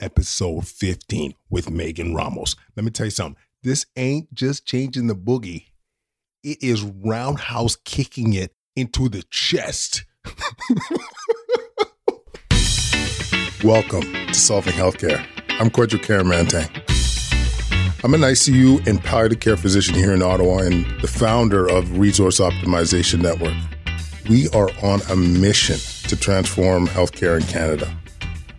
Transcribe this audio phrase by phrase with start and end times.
[0.00, 2.56] episode 15 with Megan Ramos.
[2.76, 3.36] Let me tell you something.
[3.62, 5.66] This ain't just changing the boogie,
[6.42, 10.04] it is roundhouse kicking it into the chest.
[13.62, 15.24] Welcome to Solving Healthcare.
[15.60, 16.68] I'm Kwadwo Kyeremanteng.
[18.02, 22.40] I'm an ICU and palliative care physician here in Ottawa and the founder of Resource
[22.40, 23.52] Optimization Network.
[24.30, 25.76] We are on a mission
[26.08, 27.94] to transform healthcare in Canada.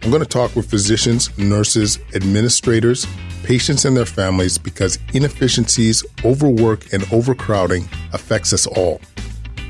[0.04, 3.06] I'm going to talk with physicians, nurses, administrators,
[3.44, 9.00] patients, and their families because inefficiencies, overwork, and overcrowding affects us all.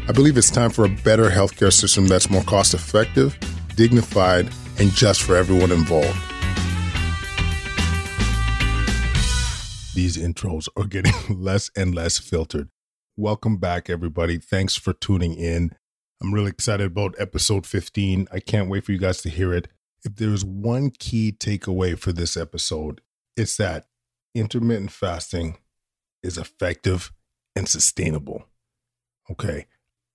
[0.08, 3.38] I believe it's time for a better healthcare system that's more cost effective,
[3.76, 4.50] dignified,
[4.80, 6.18] and just for everyone involved.
[9.94, 12.70] These intros are getting less and less filtered.
[13.18, 14.38] Welcome back, everybody.
[14.38, 15.76] Thanks for tuning in.
[16.24, 18.30] I'm really excited about episode 15.
[18.32, 19.68] I can't wait for you guys to hear it.
[20.04, 23.02] If there's one key takeaway for this episode,
[23.38, 23.88] it's that
[24.34, 25.58] intermittent fasting
[26.24, 27.12] is effective
[27.56, 28.46] and sustainable.
[29.30, 29.68] Okay.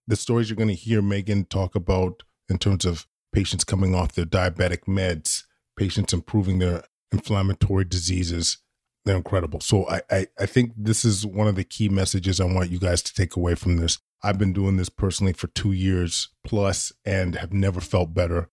[0.07, 4.13] The stories you're going to hear Megan talk about in terms of patients coming off
[4.13, 5.45] their diabetic meds,
[5.77, 8.59] patients improving their inflammatory diseases,
[9.05, 9.61] they're incredible.
[9.61, 12.79] So I, I, I think this is one of the key messages I want you
[12.79, 13.99] guys to take away from this.
[14.23, 18.51] I've been doing this personally for two years plus and have never felt better.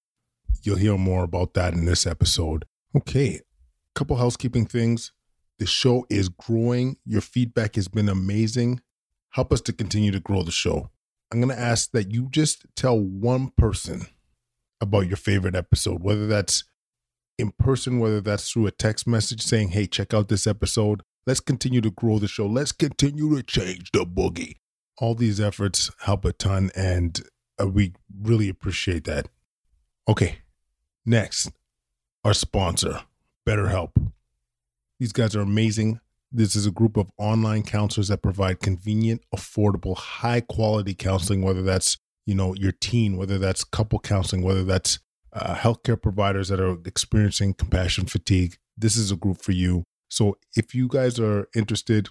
[0.61, 2.65] You'll hear more about that in this episode.
[2.95, 3.41] Okay,
[3.95, 5.11] couple housekeeping things.
[5.59, 6.97] The show is growing.
[7.05, 8.81] Your feedback has been amazing.
[9.31, 10.89] Help us to continue to grow the show.
[11.31, 14.07] I'm going to ask that you just tell one person
[14.79, 16.63] about your favorite episode, whether that's
[17.39, 21.01] in person, whether that's through a text message saying, hey, check out this episode.
[21.25, 22.45] Let's continue to grow the show.
[22.45, 24.57] Let's continue to change the boogie.
[24.99, 27.19] All these efforts help a ton, and
[27.59, 29.27] uh, we really appreciate that.
[30.07, 30.39] Okay,
[31.05, 31.51] next,
[32.23, 33.01] our sponsor,
[33.47, 33.91] BetterHelp.
[34.99, 35.99] These guys are amazing.
[36.31, 41.61] This is a group of online counselors that provide convenient, affordable, high quality counseling, whether
[41.61, 44.99] that's you know your teen, whether that's couple counseling, whether that's
[45.33, 49.83] uh, healthcare providers that are experiencing compassion fatigue, this is a group for you.
[50.09, 52.09] So if you guys are interested,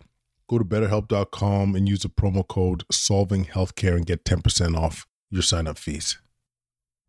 [0.48, 5.42] go to betterhelp.com and use the promo code solving healthcare and get 10% off your
[5.42, 6.18] sign up fees.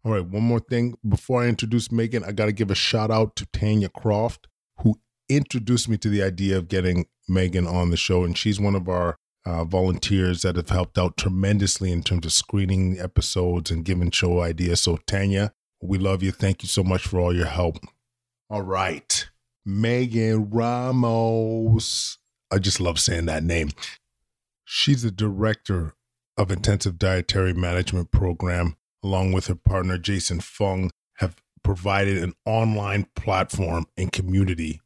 [0.05, 0.95] All right, one more thing.
[1.07, 4.47] Before I introduce Megan, I got to give a shout out to Tanya Croft,
[4.79, 4.99] who
[5.29, 8.23] introduced me to the idea of getting Megan on the show.
[8.23, 12.33] And she's one of our uh, volunteers that have helped out tremendously in terms of
[12.33, 14.81] screening episodes and giving show ideas.
[14.81, 16.31] So, Tanya, we love you.
[16.31, 17.77] Thank you so much for all your help.
[18.49, 19.29] All right.
[19.65, 22.17] Megan Ramos.
[22.51, 23.71] I just love saying that name.
[24.65, 25.95] She's the director
[26.37, 33.07] of intensive dietary management program, along with her partner Jason Fung, have provided an online
[33.15, 34.81] platform and community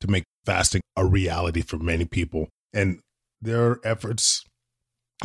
[0.00, 2.48] to make fasting a reality for many people.
[2.72, 3.00] And
[3.40, 4.44] their efforts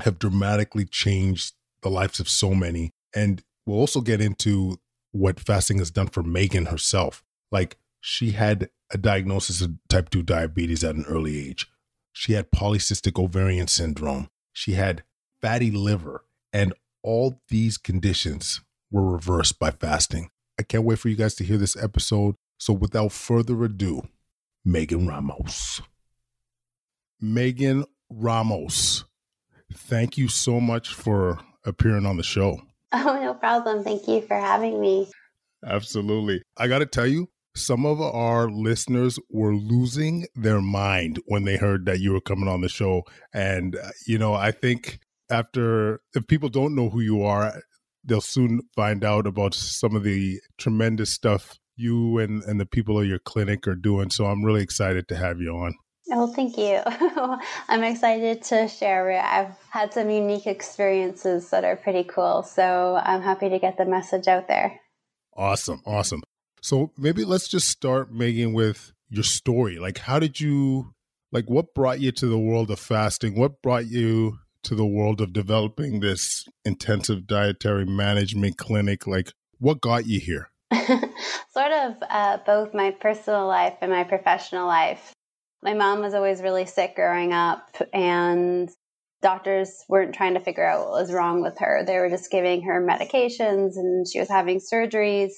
[0.01, 2.91] have dramatically changed the lives of so many.
[3.15, 4.77] And we'll also get into
[5.11, 7.23] what fasting has done for Megan herself.
[7.51, 11.67] Like she had a diagnosis of type 2 diabetes at an early age.
[12.13, 14.29] She had polycystic ovarian syndrome.
[14.53, 15.03] She had
[15.41, 16.23] fatty liver.
[16.53, 16.73] And
[17.07, 18.59] all these conditions
[18.91, 20.29] were reversed by fasting.
[20.59, 22.35] I can't wait for you guys to hear this episode.
[22.57, 24.01] So without further ado,
[24.65, 25.81] Megan Ramos.
[27.21, 29.05] Megan Ramos,
[29.73, 32.59] thank you so much for appearing on the show.
[32.91, 33.85] Oh, no problem.
[33.85, 35.09] Thank you for having me.
[35.65, 36.43] Absolutely.
[36.57, 41.55] I got to tell you, some of our listeners were losing their mind when they
[41.55, 43.03] heard that you were coming on the show.
[43.33, 44.99] And, uh, you know, I think
[45.29, 47.53] after, if people don't know who you are,
[48.03, 52.99] they'll soon find out about some of the tremendous stuff you and, and the people
[52.99, 54.09] of your clinic are doing.
[54.09, 55.75] So I'm really excited to have you on.
[56.11, 56.81] Oh, thank you.
[57.67, 59.11] I'm excited to share.
[59.21, 62.43] I've had some unique experiences that are pretty cool.
[62.43, 64.79] So I'm happy to get the message out there.
[65.35, 65.81] Awesome.
[65.85, 66.23] Awesome.
[66.61, 69.77] So maybe let's just start, Megan, with your story.
[69.79, 70.93] Like, how did you,
[71.31, 73.37] like, what brought you to the world of fasting?
[73.37, 79.07] What brought you to the world of developing this intensive dietary management clinic?
[79.07, 80.49] Like, what got you here?
[80.73, 85.13] sort of uh, both my personal life and my professional life.
[85.63, 88.69] My mom was always really sick growing up, and
[89.21, 91.83] doctors weren't trying to figure out what was wrong with her.
[91.85, 95.31] They were just giving her medications, and she was having surgeries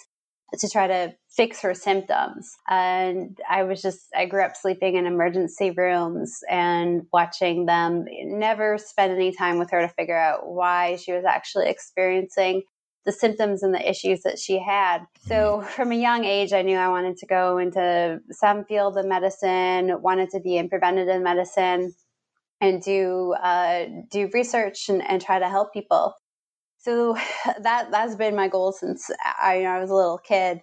[0.58, 2.52] to try to fix her symptoms.
[2.68, 8.78] And I was just, I grew up sleeping in emergency rooms and watching them never
[8.78, 12.64] spend any time with her to figure out why she was actually experiencing
[13.06, 15.00] the symptoms and the issues that she had.
[15.28, 15.68] So mm-hmm.
[15.68, 20.02] from a young age, I knew I wanted to go into some field of medicine,
[20.02, 21.94] wanted to be in preventative medicine
[22.62, 26.14] and do uh, do research and, and try to help people.
[26.80, 27.16] So
[27.62, 29.10] that that's been my goal since
[29.42, 30.62] I, you know, I was a little kid.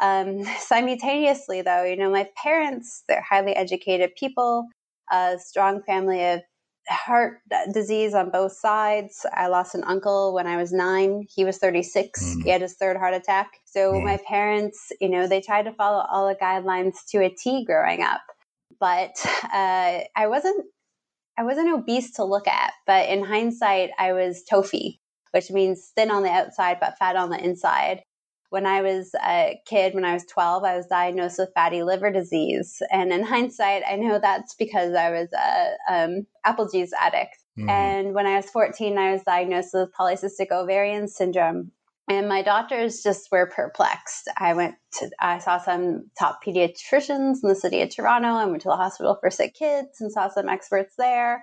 [0.00, 4.68] Um, simultaneously, though, you know, my parents they're highly educated people,
[5.10, 6.40] a strong family of
[6.88, 7.38] heart
[7.72, 9.24] disease on both sides.
[9.32, 11.26] I lost an uncle when I was nine.
[11.34, 12.20] He was 36.
[12.20, 12.42] Mm.
[12.44, 13.48] He had his third heart attack.
[13.64, 14.04] So mm.
[14.04, 18.02] my parents, you know, they tried to follow all the guidelines to a T growing
[18.02, 18.22] up.
[18.80, 19.12] But
[19.44, 20.64] uh, I wasn't,
[21.38, 22.72] I wasn't obese to look at.
[22.86, 24.98] But in hindsight, I was TOFI,
[25.32, 28.02] which means thin on the outside but fat on the inside
[28.52, 32.10] when I was a kid, when I was 12, I was diagnosed with fatty liver
[32.10, 32.82] disease.
[32.92, 37.38] And in hindsight, I know that's because I was a um, apple juice addict.
[37.58, 37.70] Mm-hmm.
[37.70, 41.72] And when I was 14, I was diagnosed with polycystic ovarian syndrome.
[42.10, 44.28] And my doctors just were perplexed.
[44.36, 48.28] I went to, I saw some top pediatricians in the city of Toronto.
[48.28, 51.42] I went to the hospital for sick kids and saw some experts there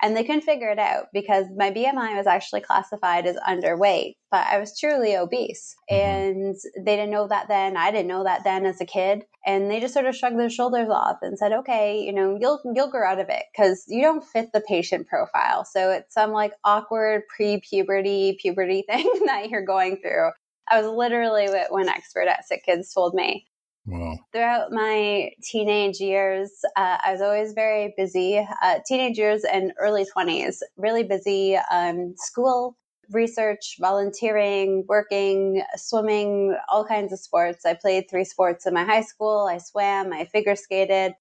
[0.00, 4.46] and they couldn't figure it out because my BMI was actually classified as underweight, but
[4.46, 5.74] I was truly obese.
[5.90, 6.04] Mm-hmm.
[6.04, 7.76] And they didn't know that then.
[7.76, 9.24] I didn't know that then as a kid.
[9.44, 12.60] And they just sort of shrugged their shoulders off and said, "Okay, you know, you'll
[12.74, 16.32] you'll grow out of it because you don't fit the patient profile." So it's some
[16.32, 20.30] like awkward pre-puberty puberty thing that you're going through.
[20.70, 23.46] I was literally what one expert at Sick Kids told me.
[23.88, 24.18] Wow.
[24.32, 28.46] Throughout my teenage years, uh, I was always very busy.
[28.62, 31.56] Uh, teenage years and early 20s, really busy.
[31.70, 32.76] Um, school,
[33.10, 37.64] research, volunteering, working, swimming, all kinds of sports.
[37.64, 39.48] I played three sports in my high school.
[39.50, 41.14] I swam, I figure skated.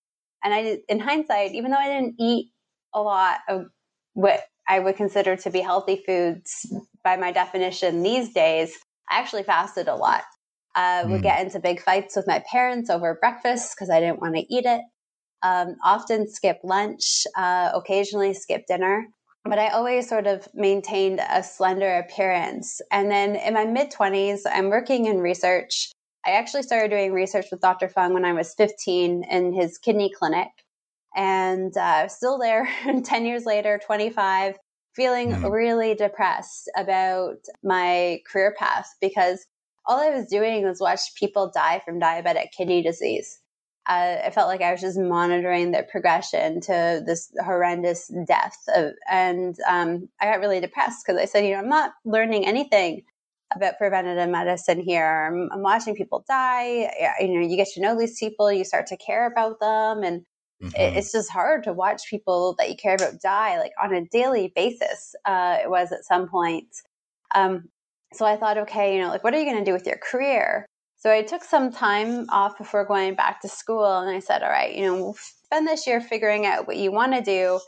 [0.43, 2.51] And I in hindsight, even though I didn't eat
[2.93, 3.67] a lot of
[4.13, 6.65] what I would consider to be healthy foods
[7.03, 8.73] by my definition these days,
[9.09, 10.23] I actually fasted a lot.
[10.77, 11.09] Uh, mm.
[11.09, 14.45] Would get into big fights with my parents over breakfast because I didn't want to
[14.53, 14.81] eat it.
[15.41, 19.07] Um, often skip lunch, uh, occasionally skip dinner.
[19.43, 22.79] But I always sort of maintained a slender appearance.
[22.91, 25.91] And then in my mid 20s, I'm working in research.
[26.25, 27.89] I actually started doing research with Dr.
[27.89, 30.49] Fung when I was 15 in his kidney clinic.
[31.15, 32.69] And uh, still there
[33.03, 34.57] 10 years later, 25,
[34.95, 35.51] feeling mm.
[35.51, 39.45] really depressed about my career path because
[39.87, 43.39] all I was doing was watch people die from diabetic kidney disease.
[43.87, 48.57] Uh, I felt like I was just monitoring their progression to this horrendous death.
[48.75, 52.45] Of, and um, I got really depressed because I said, you know, I'm not learning
[52.45, 53.03] anything
[53.55, 55.29] about preventative medicine here.
[55.31, 56.91] I'm, I'm, watching people die.
[57.21, 60.25] You know, you get to know these people, you start to care about them, and
[60.61, 60.75] mm-hmm.
[60.75, 64.05] it, it's just hard to watch people that you care about die like on a
[64.07, 65.15] daily basis.
[65.23, 66.67] Uh, it was at some point.
[67.33, 67.69] Um,
[68.13, 69.97] so I thought, okay, you know, like, what are you going to do with your
[69.97, 70.65] career?
[70.97, 74.49] So I took some time off before going back to school and I said, all
[74.49, 77.59] right, you know, spend this year figuring out what you want to do.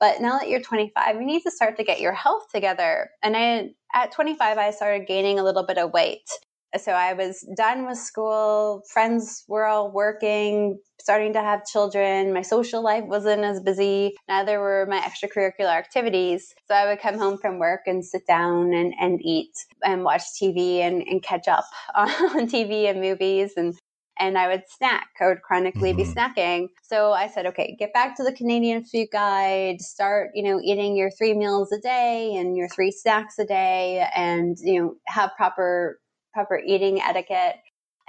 [0.00, 3.10] But now that you're 25, you need to start to get your health together.
[3.22, 6.28] And I, at 25, I started gaining a little bit of weight.
[6.76, 8.82] So I was done with school.
[8.92, 12.34] Friends were all working, starting to have children.
[12.34, 14.14] My social life wasn't as busy.
[14.28, 16.54] Neither were my extracurricular activities.
[16.66, 20.22] So I would come home from work and sit down and, and eat and watch
[20.40, 23.74] TV and, and catch up on TV and movies and
[24.20, 25.06] and I would snack.
[25.20, 26.02] I would chronically mm-hmm.
[26.02, 26.66] be snacking.
[26.82, 30.96] So I said, okay, get back to the Canadian Food Guide, start, you know, eating
[30.96, 35.30] your three meals a day and your three snacks a day and, you know, have
[35.36, 36.00] proper
[36.32, 37.56] proper eating etiquette.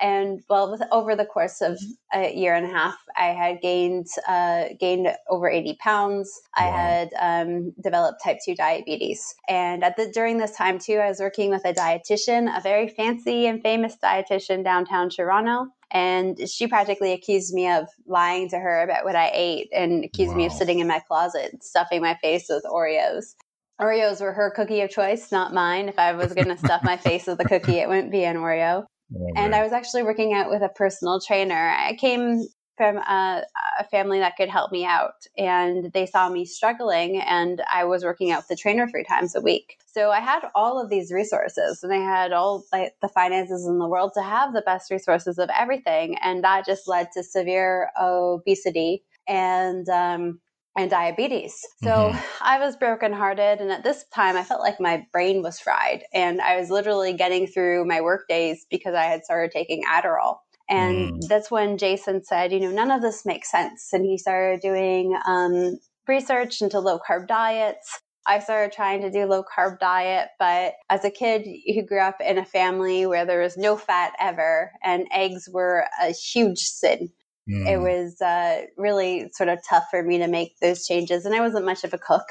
[0.02, 1.78] And well, with, over the course of
[2.14, 6.40] a year and a half, I had gained uh, gained over eighty pounds.
[6.58, 6.66] Wow.
[6.66, 11.10] I had um, developed type two diabetes, and at the during this time too, I
[11.10, 16.66] was working with a dietitian, a very fancy and famous dietitian downtown Toronto, and she
[16.66, 20.38] practically accused me of lying to her about what I ate and accused wow.
[20.38, 23.36] me of sitting in my closet stuffing my face with Oreos.
[23.80, 25.88] Oreos were her cookie of choice, not mine.
[25.88, 28.38] If I was going to stuff my face with a cookie, it wouldn't be an
[28.38, 28.86] Oreo.
[29.12, 31.74] Oh, and I was actually working out with a personal trainer.
[31.76, 32.46] I came
[32.78, 33.44] from a,
[33.80, 38.04] a, family that could help me out, and they saw me struggling, and I was
[38.04, 39.78] working out with the trainer three times a week.
[39.88, 43.80] So I had all of these resources, and I had all like, the finances in
[43.80, 47.90] the world to have the best resources of everything, and that just led to severe
[48.00, 50.40] obesity and um,
[50.80, 51.60] and diabetes.
[51.84, 52.18] So mm-hmm.
[52.42, 53.60] I was brokenhearted.
[53.60, 56.04] And at this time, I felt like my brain was fried.
[56.14, 60.38] And I was literally getting through my work days because I had started taking Adderall.
[60.70, 61.28] And mm.
[61.28, 63.90] that's when Jason said, you know, none of this makes sense.
[63.92, 68.02] And he started doing um, research into low carb diets.
[68.28, 72.18] I started trying to do low carb diet, but as a kid who grew up
[72.22, 77.10] in a family where there was no fat ever and eggs were a huge sin,
[77.50, 77.68] mm.
[77.68, 81.26] it was uh, really sort of tough for me to make those changes.
[81.26, 82.26] And I wasn't much of a cook.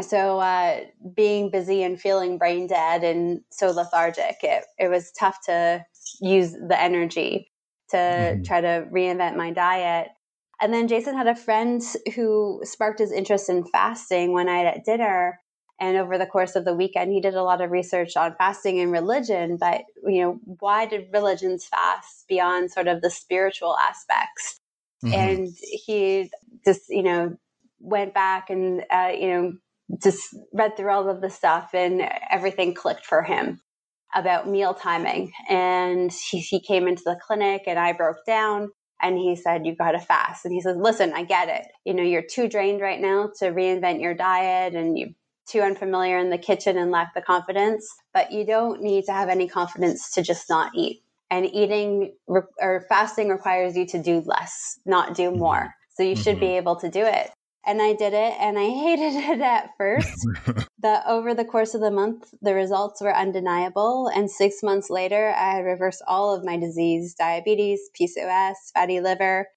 [0.00, 0.80] So uh,
[1.14, 5.84] being busy and feeling brain dead and so lethargic, it, it was tough to
[6.20, 7.50] use the energy
[7.90, 8.44] to mm.
[8.44, 10.08] try to reinvent my diet.
[10.60, 11.82] And then Jason had a friend
[12.14, 15.41] who sparked his interest in fasting one night at dinner.
[15.82, 18.78] And over the course of the weekend, he did a lot of research on fasting
[18.78, 19.56] and religion.
[19.56, 24.60] But, you know, why did religions fast beyond sort of the spiritual aspects?
[25.04, 25.14] Mm-hmm.
[25.14, 26.30] And he
[26.64, 27.36] just, you know,
[27.80, 29.52] went back and, uh, you know,
[30.00, 30.22] just
[30.52, 33.60] read through all of the stuff and everything clicked for him
[34.14, 35.32] about meal timing.
[35.48, 38.70] And he, he came into the clinic and I broke down
[39.00, 40.44] and he said, You've got to fast.
[40.44, 41.66] And he says, Listen, I get it.
[41.84, 45.08] You know, you're too drained right now to reinvent your diet and you're
[45.52, 49.28] too unfamiliar in the kitchen and lack the confidence, but you don't need to have
[49.28, 51.02] any confidence to just not eat.
[51.30, 55.38] And eating re- or fasting requires you to do less, not do mm-hmm.
[55.38, 55.74] more.
[55.94, 56.22] So you mm-hmm.
[56.22, 56.56] should be mm-hmm.
[56.56, 57.30] able to do it
[57.64, 60.26] and I did it and I hated it at first.
[60.78, 64.08] but over the course of the month, the results were undeniable.
[64.08, 69.48] And six months later, I had reversed all of my disease diabetes, PCOS, fatty liver.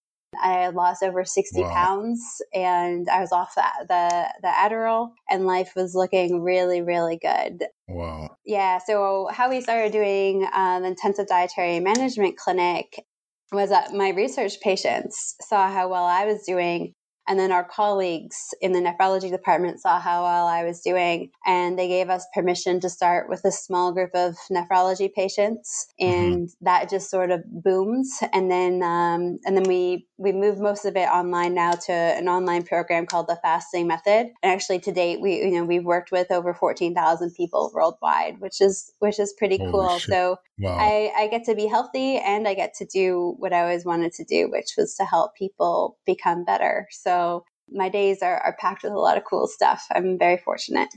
[0.42, 1.74] I had lost over 60 wow.
[1.74, 7.18] pounds and I was off the, the, the Adderall and life was looking really, really
[7.18, 7.66] good.
[7.88, 8.38] Wow.
[8.46, 8.80] Yeah.
[8.86, 13.04] So, how we started doing um, intensive dietary management clinic
[13.52, 16.94] was that my research patients saw how well I was doing
[17.28, 21.78] and then our colleagues in the nephrology department saw how well I was doing, and
[21.78, 26.14] they gave us permission to start with a small group of nephrology patients, mm-hmm.
[26.14, 26.66] and mm-hmm.
[26.66, 28.20] that just sort of booms.
[28.34, 32.28] And then, um, and then we we moved most of it online now to an
[32.30, 34.32] online program called the Fasting Method.
[34.42, 38.40] And actually, to date, we you know we've worked with over fourteen thousand people worldwide,
[38.40, 39.98] which is which is pretty Holy cool.
[40.00, 40.10] Shit.
[40.10, 40.78] So wow.
[40.78, 44.14] I I get to be healthy, and I get to do what I always wanted
[44.14, 46.88] to do, which was to help people become better.
[46.92, 49.86] So my days are, are packed with a lot of cool stuff.
[49.92, 50.90] I'm very fortunate.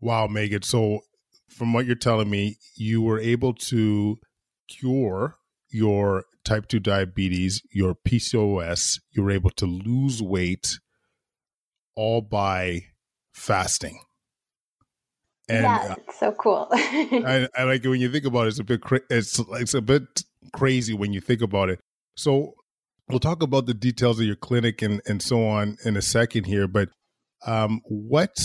[0.00, 0.62] Wow, Megan.
[0.62, 1.00] So
[1.48, 4.18] from what you're telling me, you were able to
[4.68, 5.36] cure
[5.70, 10.78] your type 2 diabetes, your PCOS, you were able to lose weight
[11.94, 12.82] all by
[13.32, 14.00] fasting.
[15.48, 16.68] And yeah, it's so cool.
[16.72, 18.50] I, I, like it when you think about it.
[18.50, 20.22] It's a bit cra- it's it's a bit
[20.52, 21.80] crazy when you think about it.
[22.16, 22.54] So
[23.08, 26.44] We'll talk about the details of your clinic and, and so on in a second
[26.44, 26.88] here, but
[27.46, 28.38] um, what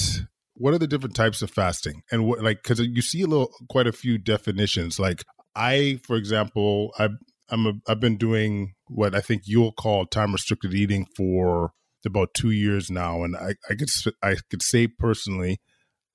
[0.55, 3.51] what are the different types of fasting and what like because you see a little
[3.69, 4.99] quite a few definitions.
[4.99, 5.23] Like
[5.55, 7.09] I, for example, I
[7.49, 11.71] I'm a, I've been doing what I think you'll call time restricted eating for
[12.05, 13.89] about two years now, and I I could
[14.21, 15.59] I could say personally,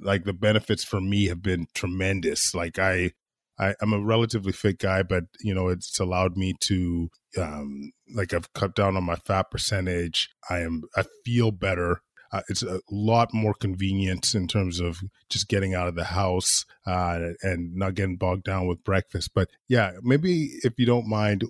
[0.02, 2.54] like the benefits for me have been tremendous.
[2.54, 3.12] Like I
[3.58, 8.34] I, am a relatively fit guy, but you know, it's allowed me to um, like
[8.34, 10.30] I've cut down on my fat percentage.
[10.50, 12.02] I am I feel better.
[12.32, 16.64] Uh, it's a lot more convenient in terms of just getting out of the house
[16.86, 19.32] uh, and not getting bogged down with breakfast.
[19.34, 21.44] But yeah, maybe if you don't mind,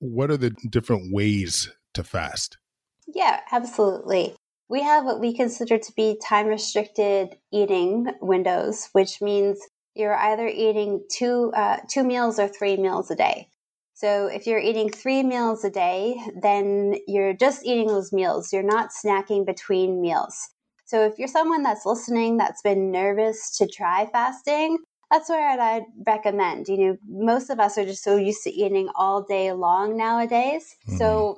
[0.00, 2.58] what are the different ways to fast?
[3.06, 4.36] Yeah, absolutely.
[4.68, 9.58] We have what we consider to be time restricted eating windows, which means
[9.94, 13.48] you're either eating two uh, two meals or three meals a day.
[13.94, 18.52] So if you're eating three meals a day, then you're just eating those meals.
[18.52, 20.50] You're not snacking between meals.
[20.84, 24.78] So if you're someone that's listening that's been nervous to try fasting,
[25.10, 26.68] that's where I'd recommend.
[26.68, 30.76] You know, most of us are just so used to eating all day long nowadays.
[30.86, 30.98] Mm-hmm.
[30.98, 31.36] So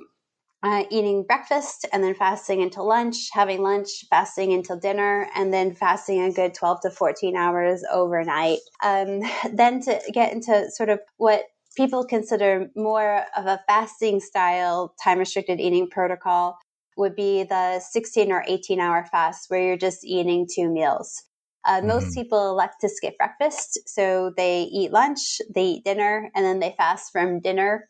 [0.63, 5.75] uh, eating breakfast and then fasting until lunch, having lunch, fasting until dinner, and then
[5.75, 8.59] fasting a good 12 to 14 hours overnight.
[8.83, 11.45] Um, then to get into sort of what
[11.77, 16.59] people consider more of a fasting style time restricted eating protocol
[16.97, 21.23] would be the 16 or 18 hour fast where you're just eating two meals.
[21.65, 21.89] Uh, mm-hmm.
[21.89, 26.59] Most people elect to skip breakfast, so they eat lunch, they eat dinner, and then
[26.59, 27.87] they fast from dinner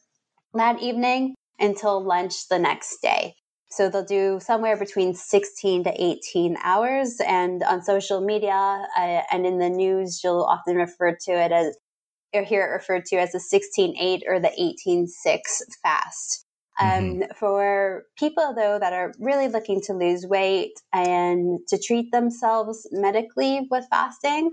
[0.55, 3.35] that evening until lunch the next day.
[3.71, 7.21] So they'll do somewhere between 16 to 18 hours.
[7.25, 11.77] And on social media uh, and in the news, you'll often refer to it as,
[12.35, 16.47] or hear it referred to as the 16 8 or the 18 6 fast.
[16.81, 17.23] Mm-hmm.
[17.23, 22.87] Um, for people, though, that are really looking to lose weight and to treat themselves
[22.91, 24.53] medically with fasting,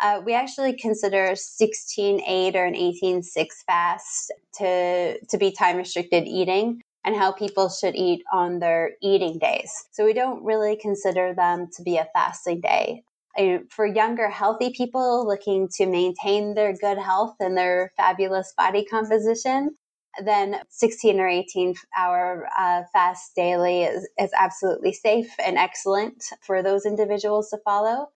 [0.00, 6.80] uh, we actually consider 16-8 or an 18-6 fast to, to be time restricted eating
[7.04, 9.70] and how people should eat on their eating days.
[9.92, 13.02] So we don't really consider them to be a fasting day.
[13.70, 19.76] for younger, healthy people looking to maintain their good health and their fabulous body composition,
[20.24, 26.62] then 16 or 18 hour uh, fast daily is, is absolutely safe and excellent for
[26.62, 28.08] those individuals to follow.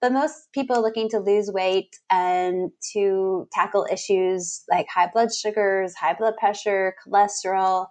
[0.00, 5.94] But most people looking to lose weight and to tackle issues like high blood sugars,
[5.94, 7.86] high blood pressure, cholesterol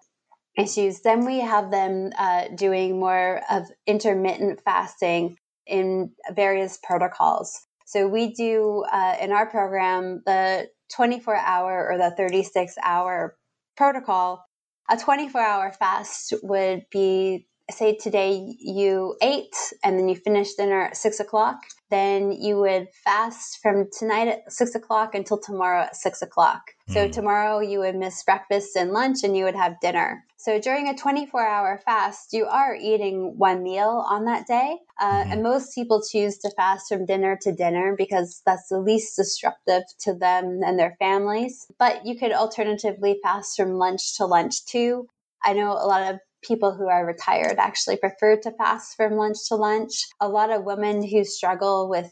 [0.57, 5.37] issues, then we have them uh, doing more of intermittent fasting
[5.67, 7.59] in various protocols.
[7.85, 13.35] So we do uh, in our program the 24 hour or the 36 hour
[13.77, 14.43] protocol.
[14.89, 20.81] A 24 hour fast would be say today you ate and then you finished dinner
[20.85, 21.59] at six o'clock
[21.89, 26.61] then you would fast from tonight at six o'clock until tomorrow at six o'clock.
[26.89, 26.93] Mm.
[26.93, 27.11] So hmm.
[27.11, 30.23] tomorrow you would miss breakfast and lunch and you would have dinner.
[30.37, 34.77] So during a 24 hour fast, you are eating one meal on that day.
[34.99, 35.31] Uh, mm-hmm.
[35.31, 39.83] And most people choose to fast from dinner to dinner because that's the least disruptive
[40.01, 41.67] to them and their families.
[41.77, 45.07] But you could alternatively fast from lunch to lunch too.
[45.43, 49.37] I know a lot of people who are retired actually prefer to fast from lunch
[49.47, 50.07] to lunch.
[50.19, 52.11] A lot of women who struggle with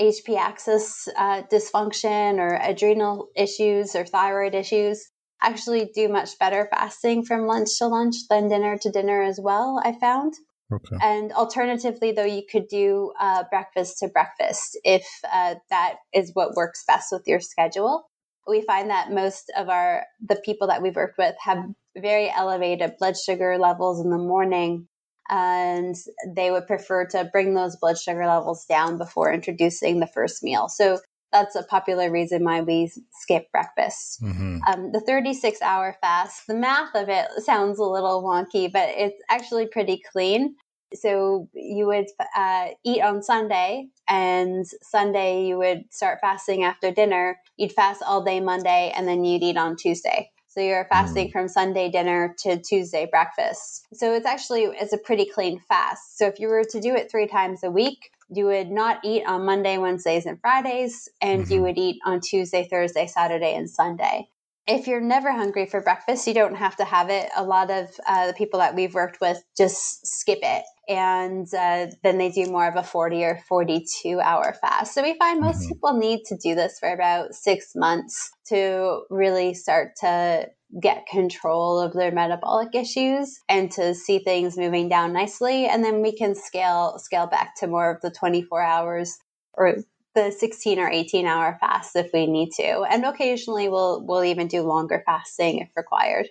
[0.00, 5.08] HPA axis uh, dysfunction or adrenal issues or thyroid issues
[5.42, 9.80] actually do much better fasting from lunch to lunch than dinner to dinner as well,
[9.84, 10.34] I found.
[10.70, 10.96] Okay.
[11.00, 16.54] And alternatively, though, you could do uh, breakfast to breakfast if uh, that is what
[16.54, 18.10] works best with your schedule.
[18.46, 21.64] We find that most of our the people that we've worked with have
[22.00, 24.88] very elevated blood sugar levels in the morning
[25.28, 25.94] and
[26.26, 30.68] they would prefer to bring those blood sugar levels down before introducing the first meal.
[30.68, 30.98] So
[31.32, 34.22] that's a popular reason why we skip breakfast.
[34.22, 34.58] Mm-hmm.
[34.66, 39.20] Um, the 36 hour fast, the math of it sounds a little wonky, but it's
[39.28, 40.56] actually pretty clean.
[40.94, 47.38] So you would uh, eat on Sunday, and Sunday you would start fasting after dinner.
[47.58, 50.30] You'd fast all day Monday, and then you'd eat on Tuesday.
[50.58, 51.32] So you're fasting mm.
[51.32, 53.86] from Sunday dinner to Tuesday breakfast.
[53.92, 56.18] So it's actually it's a pretty clean fast.
[56.18, 59.22] So if you were to do it 3 times a week, you would not eat
[59.24, 61.52] on Monday, Wednesdays and Fridays and mm-hmm.
[61.52, 64.26] you would eat on Tuesday, Thursday, Saturday and Sunday.
[64.66, 67.30] If you're never hungry for breakfast, you don't have to have it.
[67.36, 71.86] A lot of uh, the people that we've worked with just skip it and uh,
[72.02, 74.94] then they do more of a 40 or 42 hour fast.
[74.94, 75.68] So we find most mm-hmm.
[75.68, 80.48] people need to do this for about six months to really start to
[80.80, 85.66] get control of their metabolic issues and to see things moving down nicely.
[85.66, 89.18] And then we can scale scale back to more of the 24 hours
[89.54, 89.76] or
[90.14, 92.82] the 16 or 18 hour fast if we need to.
[92.90, 96.28] And occasionally we'll we'll even do longer fasting if required.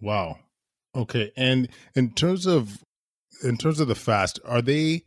[0.00, 0.38] Wow.
[0.94, 1.32] Okay.
[1.36, 2.84] And in terms of
[3.42, 5.02] in terms of the fast are they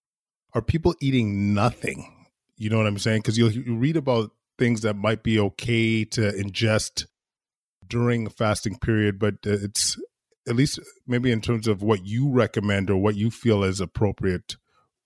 [0.53, 2.09] are people eating nothing?
[2.57, 3.19] You know what i'm saying?
[3.19, 7.05] Because you'll you read about things that might be okay to ingest
[7.87, 9.97] during a fasting period, but uh, it's
[10.47, 14.55] at least maybe in terms of what you recommend or what you feel is appropriate.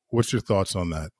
[0.09, 1.11] What's your thoughts on that?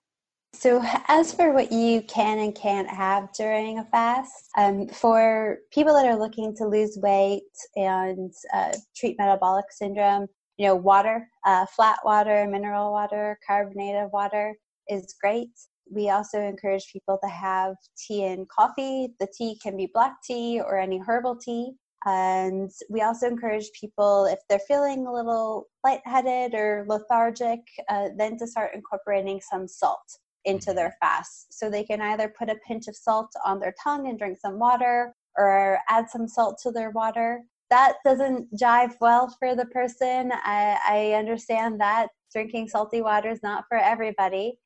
[0.54, 5.94] So, as for what you can and can't have during a fast, um, for people
[5.94, 7.44] that are looking to lose weight
[7.76, 14.56] and uh, treat metabolic syndrome, you know, water, uh, flat water, mineral water, carbonated water
[14.90, 15.52] is great.
[15.92, 19.14] We also encourage people to have tea and coffee.
[19.20, 21.74] The tea can be black tea or any herbal tea.
[22.06, 28.38] And we also encourage people, if they're feeling a little lightheaded or lethargic, uh, then
[28.38, 31.54] to start incorporating some salt into their fast.
[31.54, 34.60] So they can either put a pinch of salt on their tongue and drink some
[34.60, 37.42] water or add some salt to their water.
[37.70, 40.32] That doesn't jive well for the person.
[40.34, 44.58] I, I understand that drinking salty water is not for everybody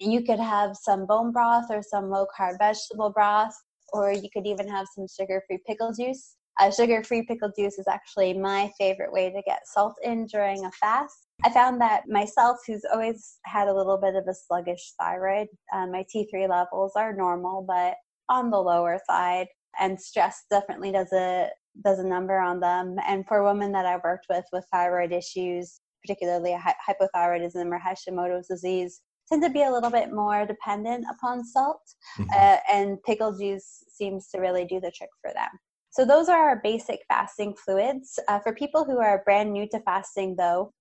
[0.00, 3.54] you could have some bone broth or some low carb vegetable broth,
[3.92, 6.36] or you could even have some sugar free pickle juice.
[6.58, 10.64] Uh, sugar free pickle juice is actually my favorite way to get salt in during
[10.64, 11.26] a fast.
[11.44, 15.86] I found that myself, who's always had a little bit of a sluggish thyroid, uh,
[15.86, 17.96] my T3 levels are normal, but
[18.30, 21.50] on the lower side, and stress definitely does a
[21.84, 22.96] does a number on them.
[23.06, 26.56] And for women that I've worked with with thyroid issues, particularly
[26.88, 31.82] hypothyroidism or Hashimoto's disease, tend to be a little bit more dependent upon salt,
[32.18, 32.30] mm-hmm.
[32.30, 35.48] uh, and pickle juice seems to really do the trick for them.
[35.90, 38.18] So, those are our basic fasting fluids.
[38.28, 40.72] Uh, for people who are brand new to fasting, though,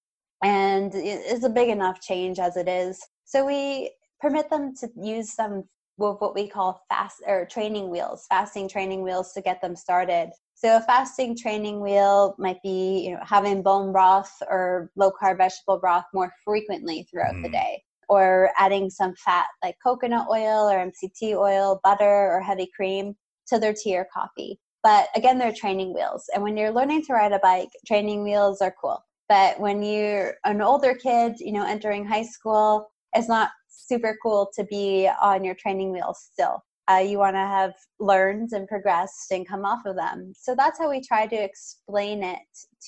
[0.43, 5.33] and it's a big enough change as it is, so we permit them to use
[5.33, 5.63] some
[5.99, 10.29] of what we call fast or training wheels, fasting training wheels to get them started.
[10.53, 15.37] So a fasting training wheel might be you know, having bone broth or low carb
[15.37, 17.43] vegetable broth more frequently throughout mm.
[17.43, 22.69] the day or adding some fat like coconut oil or MCT oil, butter, or heavy
[22.75, 23.15] cream
[23.47, 24.59] to their tea or coffee.
[24.83, 26.25] But again, they're training wheels.
[26.33, 29.03] And when you're learning to ride a bike, training wheels are cool.
[29.27, 34.51] But when you're an older kid, you know, entering high school, it's not super cool
[34.55, 36.63] to be on your training wheels still.
[36.89, 40.33] Uh, you want to have learned and progressed and come off of them.
[40.37, 42.37] So that's how we try to explain it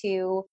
[0.02, 0.44] to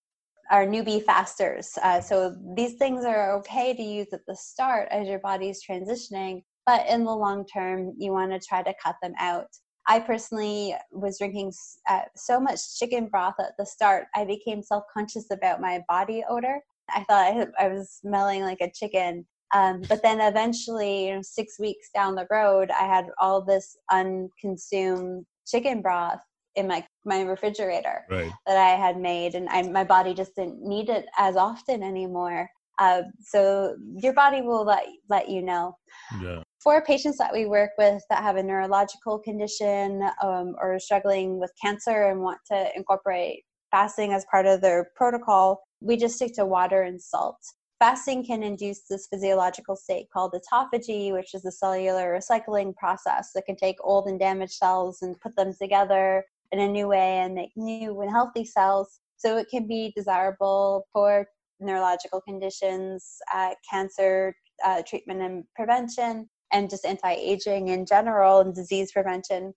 [0.51, 1.77] our newbie fasters.
[1.81, 6.43] Uh, so these things are okay to use at the start as your body's transitioning,
[6.65, 9.47] but in the long term, you want to try to cut them out.
[9.87, 11.53] I personally was drinking
[11.89, 16.23] uh, so much chicken broth at the start, I became self conscious about my body
[16.27, 16.59] odor.
[16.89, 19.25] I thought I, I was smelling like a chicken.
[19.53, 23.77] Um, but then eventually, you know, six weeks down the road, I had all this
[23.91, 26.21] unconsumed chicken broth
[26.55, 28.31] in my my refrigerator right.
[28.47, 32.49] that I had made, and I, my body just didn't need it as often anymore.
[32.77, 35.75] Uh, so your body will let let you know.
[36.21, 36.41] Yeah.
[36.61, 41.51] For patients that we work with that have a neurological condition um, or struggling with
[41.61, 46.45] cancer and want to incorporate fasting as part of their protocol, we just stick to
[46.45, 47.37] water and salt.
[47.77, 53.45] Fasting can induce this physiological state called autophagy, which is a cellular recycling process that
[53.45, 57.33] can take old and damaged cells and put them together in a new way and
[57.33, 58.99] make new and healthy cells.
[59.17, 61.27] So it can be desirable for
[61.59, 68.91] neurological conditions, uh, cancer uh, treatment and prevention, and just anti-aging in general and disease
[68.91, 69.53] prevention.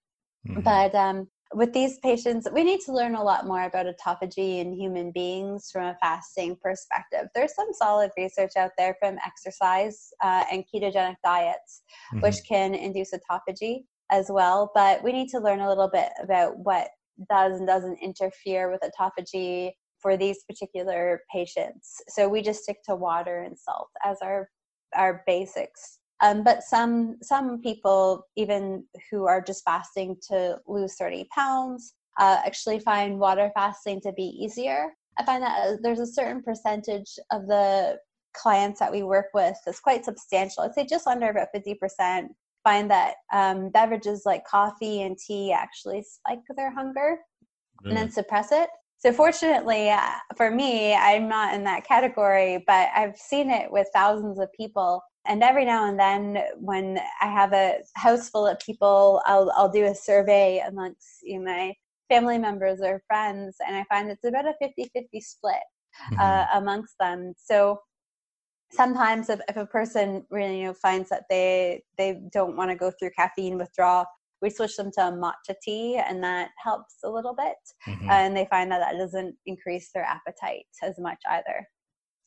[0.48, 0.60] Mm-hmm.
[0.62, 4.72] But um, with these patients, we need to learn a lot more about autophagy in
[4.72, 7.28] human beings from a fasting perspective.
[7.34, 12.20] There's some solid research out there from exercise uh, and ketogenic diets, mm-hmm.
[12.20, 14.70] which can induce autophagy as well.
[14.74, 16.88] But we need to learn a little bit about what
[17.28, 22.00] does and doesn't interfere with autophagy for these particular patients.
[22.08, 24.48] So we just stick to water and salt as our
[24.94, 25.98] our basics.
[26.20, 32.38] Um, but some some people, even who are just fasting to lose 30 pounds, uh,
[32.44, 34.92] actually find water fasting to be easier.
[35.18, 37.98] I find that uh, there's a certain percentage of the
[38.34, 40.62] clients that we work with is quite substantial.
[40.62, 42.28] I'd say just under about 50%
[42.68, 47.16] find that um, beverages like coffee and tea actually spike their hunger
[47.84, 48.68] and then suppress it.
[48.98, 53.86] So, fortunately uh, for me, I'm not in that category, but I've seen it with
[53.94, 55.00] thousands of people.
[55.26, 59.70] And every now and then, when I have a house full of people, I'll, I'll
[59.70, 61.74] do a survey amongst you know, my
[62.10, 65.54] family members or friends, and I find it's about a 50 50 split
[66.12, 66.20] mm-hmm.
[66.20, 67.32] uh, amongst them.
[67.36, 67.78] So,
[68.70, 72.76] sometimes if, if a person really you know finds that they they don't want to
[72.76, 74.04] go through caffeine withdrawal
[74.40, 77.56] we switch them to matcha tea and that helps a little bit.
[77.88, 78.10] Mm-hmm.
[78.10, 81.66] and they find that that doesn't increase their appetite as much either.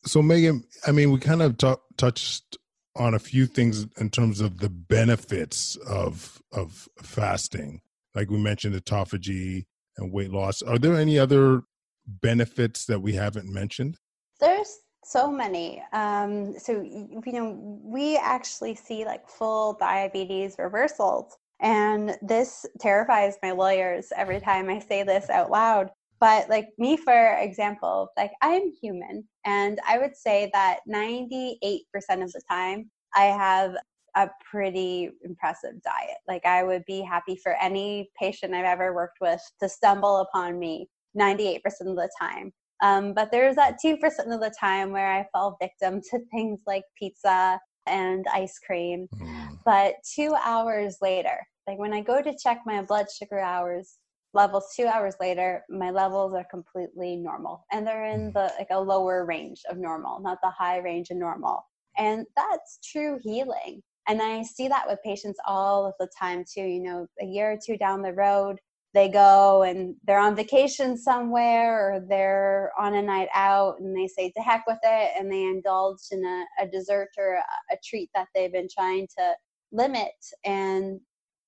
[0.06, 2.58] So megan i mean we kind of t- touched
[2.95, 7.82] on a few things in terms of the benefits of of fasting.
[8.13, 9.65] Like we mentioned autophagy
[9.97, 10.62] and weight loss.
[10.62, 11.62] Are there any other
[12.06, 13.97] benefits that we haven't mentioned?
[14.39, 14.80] There's
[15.12, 15.84] so many.
[15.91, 23.52] Um, so you know we actually see like full diabetes reversals and this terrifies my
[23.52, 25.89] lawyers every time i say this out loud.
[26.19, 31.82] But like me for example like i'm human and i would say that 98%
[32.24, 33.76] of the time i have
[34.15, 36.17] a pretty impressive diet.
[36.28, 40.60] Like i would be happy for any patient i've ever worked with to stumble upon
[40.60, 40.88] me
[41.19, 45.57] 98% of the time um, but there's that 2% of the time where I fall
[45.61, 49.07] victim to things like pizza and ice cream.
[49.15, 49.57] Mm.
[49.65, 53.97] But two hours later, like when I go to check my blood sugar hours
[54.33, 57.65] levels two hours later, my levels are completely normal.
[57.71, 58.33] And they're in mm.
[58.33, 61.63] the like a lower range of normal, not the high range of normal.
[61.97, 63.81] And that's true healing.
[64.07, 66.63] And I see that with patients all of the time too.
[66.63, 68.57] You know, a year or two down the road,
[68.93, 74.08] they go and they're on vacation somewhere or they're on a night out and they
[74.08, 77.77] say to heck with it and they indulge in a, a dessert or a, a,
[77.84, 79.34] treat that they've been trying to
[79.71, 80.12] limit.
[80.43, 80.99] And,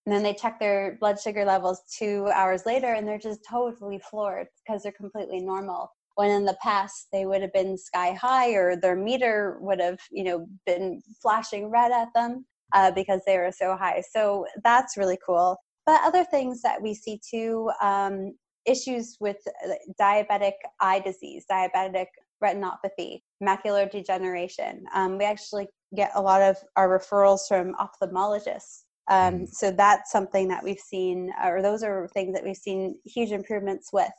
[0.06, 4.00] and then they check their blood sugar levels two hours later and they're just totally
[4.10, 5.90] floored because they're completely normal.
[6.16, 10.00] When in the past they would have been sky high or their meter would have
[10.12, 14.04] you know been flashing red at them uh, because they were so high.
[14.14, 18.34] So that's really cool but other things that we see too um,
[18.66, 22.08] issues with uh, diabetic eye disease, diabetic
[22.44, 24.84] retinopathy, macular degeneration.
[24.94, 28.84] Um, we actually get a lot of our referrals from ophthalmologists.
[29.10, 29.50] Um, mm.
[29.50, 33.90] so that's something that we've seen, or those are things that we've seen huge improvements
[33.92, 34.12] with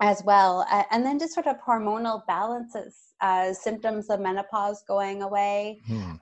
[0.00, 0.66] as well.
[0.70, 5.80] Uh, and then just sort of hormonal balances, uh, symptoms of menopause going away.
[5.86, 6.12] Hmm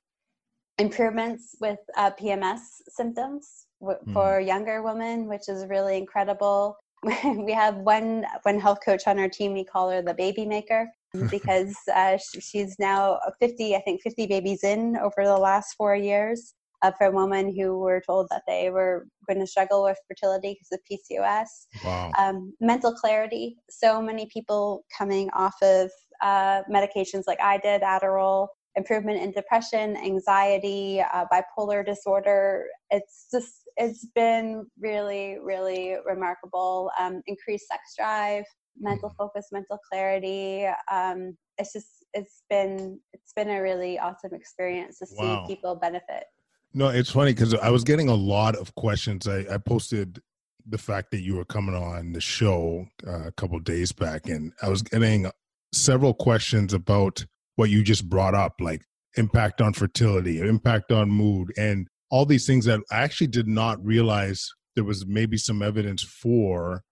[0.81, 4.13] improvements with uh, PMS symptoms w- mm.
[4.13, 6.77] for younger women, which is really incredible.
[7.03, 9.53] we have one one health coach on our team.
[9.53, 10.87] We call her the baby maker
[11.29, 16.53] because uh, she's now 50, I think 50 babies in over the last four years
[16.81, 20.71] uh, for women who were told that they were going to struggle with fertility because
[20.71, 21.47] of PCOS.
[21.83, 22.11] Wow.
[22.17, 23.57] Um, mental clarity.
[23.69, 25.91] So many people coming off of
[26.21, 32.65] uh, medications like I did, Adderall, improvement in depression, anxiety, uh, bipolar disorder.
[32.89, 36.91] It's just, it's been really, really remarkable.
[36.99, 38.43] Um, increased sex drive,
[38.79, 39.17] mental mm-hmm.
[39.17, 40.65] focus, mental clarity.
[40.91, 45.45] Um, it's just, it's been, it's been a really awesome experience to see wow.
[45.47, 46.25] people benefit.
[46.73, 49.27] No, it's funny because I was getting a lot of questions.
[49.27, 50.21] I, I posted
[50.65, 54.53] the fact that you were coming on the show uh, a couple days back, and
[54.61, 55.29] I was getting
[55.73, 58.83] several questions about what you just brought up, like
[59.17, 63.83] impact on fertility, impact on mood, and all these things that I actually did not
[63.83, 66.83] realize there was maybe some evidence for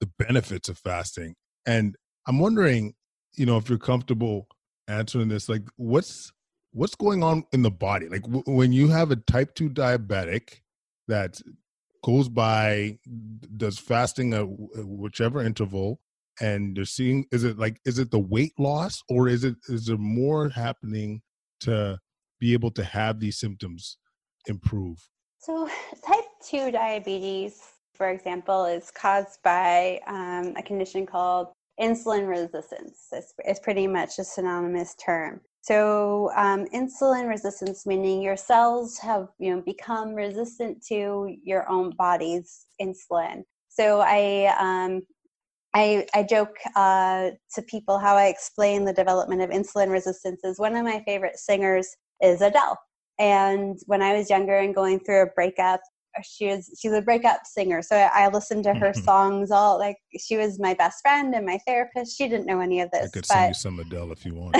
[0.00, 1.34] the benefits of fasting.
[1.64, 2.94] And I'm wondering,
[3.34, 4.48] you know, if you're comfortable
[4.88, 6.32] answering this, like what's
[6.72, 10.60] what's going on in the body like w- when you have a type 2 diabetic
[11.08, 11.40] that
[12.04, 12.98] goes by
[13.56, 14.44] does fasting at
[14.84, 15.98] whichever interval
[16.40, 19.86] and they're seeing is it like is it the weight loss or is it is
[19.86, 21.22] there more happening
[21.60, 21.98] to
[22.40, 23.96] be able to have these symptoms
[24.46, 24.98] improve
[25.38, 25.68] so
[26.06, 27.60] type 2 diabetes
[27.94, 31.48] for example is caused by um, a condition called
[31.80, 38.36] insulin resistance it's, it's pretty much a synonymous term so um, insulin resistance, meaning your
[38.36, 43.42] cells have you know become resistant to your own body's insulin.
[43.68, 45.02] So I um,
[45.74, 50.60] I, I, joke uh, to people how I explain the development of insulin resistance is
[50.60, 51.88] one of my favorite singers
[52.22, 52.78] is Adele.
[53.18, 55.80] And when I was younger and going through a breakup,
[56.24, 57.82] she was she's a breakup singer.
[57.82, 61.44] So I, I listened to her songs all like she was my best friend and
[61.44, 62.16] my therapist.
[62.16, 64.34] She didn't know any of this I could but, sing you some Adele if you
[64.34, 64.56] want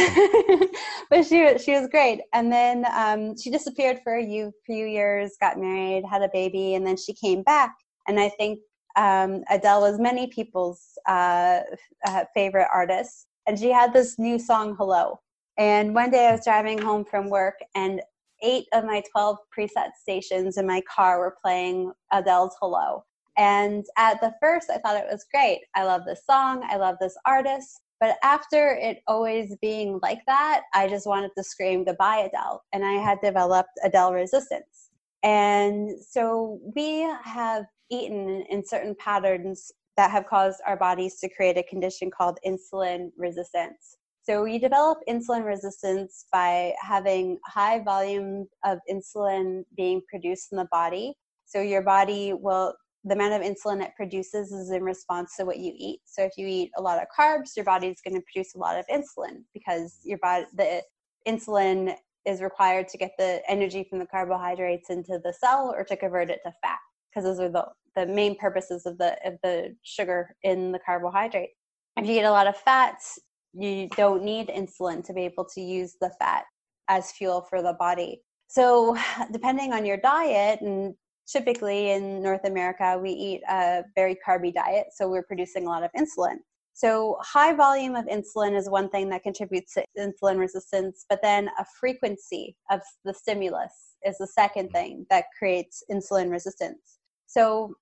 [1.11, 2.21] but she she was great.
[2.33, 6.75] And then um, she disappeared for a few, few years got married had a baby
[6.75, 7.75] and then she came back.
[8.09, 8.61] And I think
[8.97, 11.61] um, Adele was many people's uh,
[12.07, 15.21] uh, favorite artist and she had this new song hello.
[15.59, 18.03] And one day I was driving home from work and
[18.43, 23.05] eight of my 12 preset stations in my car were playing Adele's Hello.
[23.37, 25.61] And at the first, I thought it was great.
[25.75, 27.81] I love this song, I love this artist.
[28.01, 32.63] But after it always being like that, I just wanted to scream goodbye, Adele.
[32.73, 34.91] And I had developed Adele resistance.
[35.23, 41.57] And so we have eaten in certain patterns that have caused our bodies to create
[41.57, 43.97] a condition called insulin resistance.
[44.29, 50.67] So we develop insulin resistance by having high volume of insulin being produced in the
[50.73, 51.15] body.
[51.45, 55.59] So your body will the amount of insulin it produces is in response to what
[55.59, 56.01] you eat.
[56.07, 58.59] So if you eat a lot of carbs, your body is going to produce a
[58.59, 60.83] lot of insulin because your body the
[61.29, 65.97] insulin is required to get the energy from the carbohydrates into the cell or to
[65.97, 69.77] convert it to fat because those are the, the main purposes of the of the
[69.85, 71.51] sugar in the carbohydrate.
[71.97, 73.21] If you eat a lot of fats,
[73.59, 76.45] you don't need insulin to be able to use the fat
[76.89, 78.21] as fuel for the body.
[78.49, 78.97] So,
[79.33, 80.95] depending on your diet, and
[81.31, 85.83] typically in North America, we eat a very carby diet, so we're producing a lot
[85.83, 86.37] of insulin.
[86.75, 91.49] So, high volume of insulin is one thing that contributes to insulin resistance, but then
[91.59, 93.73] a frequency of the stimulus
[94.05, 94.73] is the second mm.
[94.73, 96.99] thing that creates insulin resistance.
[97.27, 97.75] So,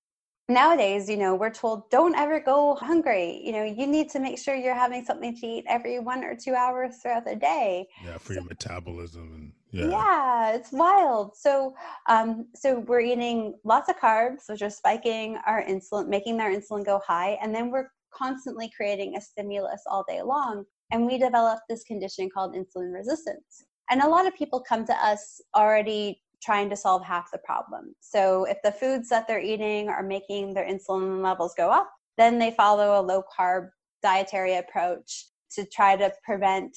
[0.48, 3.40] nowadays you know we're told don't ever go hungry.
[3.44, 6.36] You know you need to make sure you're having something to eat every one or
[6.36, 7.86] two hours throughout the day.
[8.04, 9.90] Yeah for so, your metabolism and yeah.
[9.90, 11.36] Yeah it's wild.
[11.36, 11.74] So
[12.08, 16.84] um so we're eating lots of carbs which are spiking our insulin making our insulin
[16.84, 21.58] go high and then we're constantly creating a stimulus all day long and we develop
[21.68, 23.64] this condition called insulin resistance.
[23.90, 27.94] And a lot of people come to us already trying to solve half the problem.
[28.00, 32.38] So if the foods that they're eating are making their insulin levels go up, then
[32.38, 33.68] they follow a low carb
[34.02, 36.76] dietary approach to try to prevent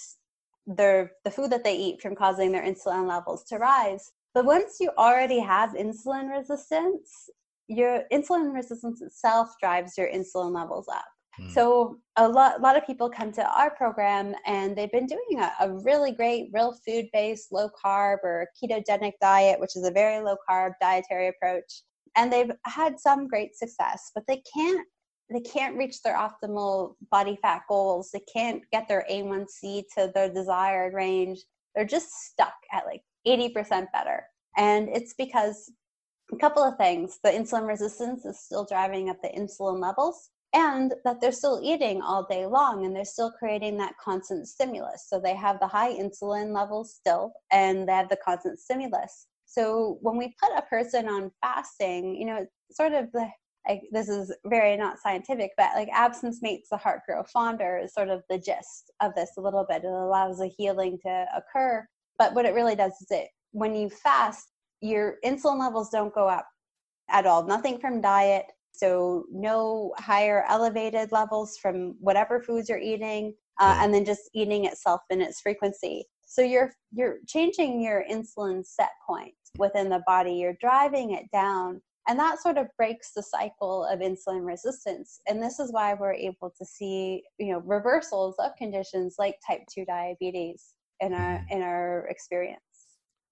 [0.66, 4.12] their the food that they eat from causing their insulin levels to rise.
[4.34, 7.30] But once you already have insulin resistance,
[7.68, 11.06] your insulin resistance itself drives your insulin levels up.
[11.38, 11.50] Hmm.
[11.50, 15.40] So a lot, a lot of people come to our program and they've been doing
[15.40, 20.24] a, a really great, real food-based, low carb or ketogenic diet, which is a very
[20.24, 21.84] low carb dietary approach,
[22.16, 24.86] and they've had some great success, but they can't
[25.30, 28.12] they can't reach their optimal body fat goals.
[28.12, 31.40] They can't get their A1C to their desired range.
[31.76, 34.24] They're just stuck at like 80% better.
[34.56, 35.70] And it's because
[36.32, 40.94] a couple of things the insulin resistance is still driving up the insulin levels, and
[41.04, 45.06] that they're still eating all day long and they're still creating that constant stimulus.
[45.08, 49.28] So they have the high insulin levels still, and they have the constant stimulus.
[49.46, 53.28] So when we put a person on fasting, you know, sort of the
[53.68, 57.94] like this is very not scientific, but like absence makes the heart grow fonder is
[57.94, 59.84] sort of the gist of this a little bit.
[59.84, 61.86] It allows the healing to occur.
[62.18, 64.48] But what it really does is it when you fast,
[64.82, 66.48] your insulin levels don't go up
[67.10, 67.46] at all.
[67.46, 68.46] Nothing from diet.
[68.78, 74.66] So no higher elevated levels from whatever foods you're eating, uh, and then just eating
[74.66, 76.06] itself in its frequency.
[76.26, 80.34] So you're you're changing your insulin set point within the body.
[80.34, 85.42] You're driving it down and that sort of breaks the cycle of insulin resistance and
[85.42, 89.86] this is why we're able to see you know reversals of conditions like type 2
[89.86, 91.58] diabetes in our mm-hmm.
[91.58, 92.62] in our experience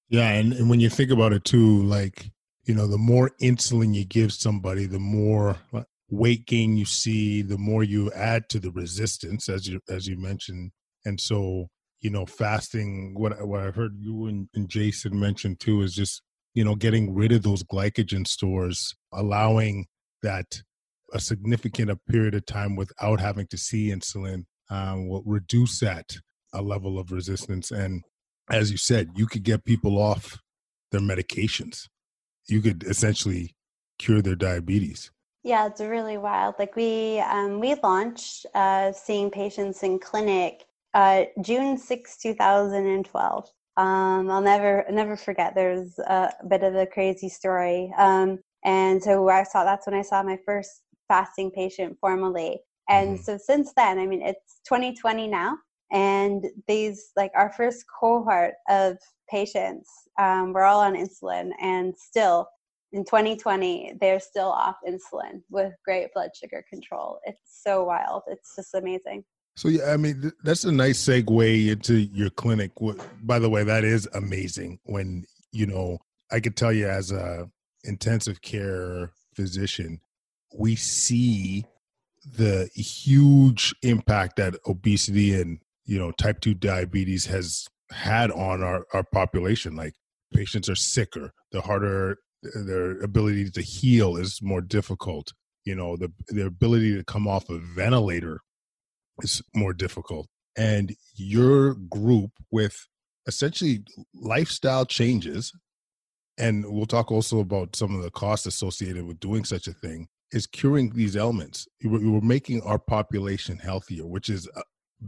[0.10, 2.32] yeah and, and when you think about it too like
[2.66, 5.58] you know the more insulin you give somebody the more
[6.10, 10.18] weight gain you see the more you add to the resistance as you as you
[10.18, 10.72] mentioned.
[11.06, 11.68] And so
[12.02, 16.22] you know fasting what what i heard you and, and jason mention too is just
[16.54, 19.88] you know getting rid of those glycogen stores allowing
[20.22, 20.62] that
[21.14, 26.18] a significant a period of time without having to see insulin um, will reduce that
[26.54, 27.72] a level of resistance.
[27.72, 28.04] And
[28.50, 30.38] as you said you could get people off
[30.92, 31.88] their medications
[32.48, 33.56] you could essentially
[34.00, 35.12] cure their diabetes
[35.44, 41.24] yeah it's really wild like we um, we launched uh, seeing patients in clinic uh,
[41.42, 45.54] june 6 2012 um, I'll never never forget.
[45.54, 50.02] There's a bit of a crazy story, um, and so I saw that's when I
[50.02, 52.60] saw my first fasting patient formally.
[52.88, 53.24] And mm-hmm.
[53.24, 55.58] so since then, I mean, it's 2020 now,
[55.92, 58.98] and these like our first cohort of
[59.30, 62.48] patients, um, we're all on insulin, and still
[62.96, 67.20] in 2020 they're still off insulin with great blood sugar control.
[67.26, 68.24] It's so wild.
[68.28, 69.26] It's just amazing.
[69.58, 72.72] So yeah, I mean that's a nice segue into your clinic.
[73.24, 74.80] By the way, that is amazing.
[74.84, 76.00] When you know,
[76.32, 77.50] I could tell you as a
[77.84, 80.02] intensive care physician,
[80.58, 81.66] we see
[82.38, 88.86] the huge impact that obesity and you know type 2 diabetes has had on our,
[88.94, 89.94] our population like
[90.34, 92.18] patients are sicker the harder
[92.66, 95.32] their ability to heal is more difficult
[95.66, 98.40] you know the their ability to come off a ventilator
[99.22, 100.28] is more difficult.
[100.58, 102.88] And your group with
[103.28, 105.54] essentially lifestyle changes,
[106.38, 110.08] and we'll talk also about some of the costs associated with doing such a thing,
[110.32, 111.68] is curing these ailments.
[111.80, 114.62] You were, you were making our population healthier, which is uh,